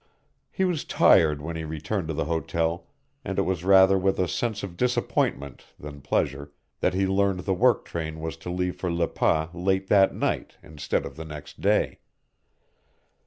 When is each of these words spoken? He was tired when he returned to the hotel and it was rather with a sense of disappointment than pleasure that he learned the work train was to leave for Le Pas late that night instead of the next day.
He 0.49 0.63
was 0.65 0.83
tired 0.83 1.43
when 1.43 1.55
he 1.55 1.63
returned 1.63 2.07
to 2.07 2.15
the 2.15 2.25
hotel 2.25 2.87
and 3.23 3.37
it 3.37 3.43
was 3.43 3.63
rather 3.63 3.99
with 3.99 4.17
a 4.17 4.27
sense 4.27 4.63
of 4.63 4.75
disappointment 4.75 5.63
than 5.77 6.01
pleasure 6.01 6.51
that 6.79 6.95
he 6.95 7.05
learned 7.05 7.41
the 7.41 7.53
work 7.53 7.85
train 7.85 8.19
was 8.19 8.35
to 8.37 8.49
leave 8.49 8.77
for 8.77 8.91
Le 8.91 9.07
Pas 9.07 9.53
late 9.53 9.89
that 9.89 10.15
night 10.15 10.57
instead 10.63 11.05
of 11.05 11.17
the 11.17 11.23
next 11.25 11.61
day. 11.61 11.99